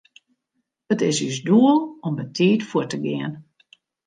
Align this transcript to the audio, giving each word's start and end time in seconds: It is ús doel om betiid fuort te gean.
It 0.93 0.99
is 1.09 1.17
ús 1.27 1.37
doel 1.47 1.77
om 2.05 2.13
betiid 2.17 2.61
fuort 2.69 2.89
te 2.91 2.99
gean. 3.05 3.33